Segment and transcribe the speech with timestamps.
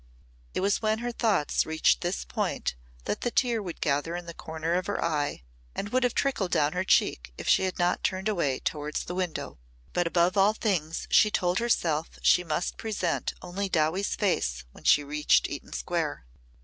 [0.55, 2.73] It was when her thoughts reached this point
[3.05, 5.43] that the tear would gather in the corner of her eye
[5.75, 9.13] and would have trickled down her cheek if she had not turned away towards the
[9.13, 9.59] window.
[9.93, 15.03] But above all things she told herself she must present only Dowie's face when she
[15.03, 16.25] reached Eaton Square.